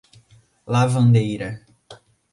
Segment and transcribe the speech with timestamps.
[0.71, 1.49] Lavandeira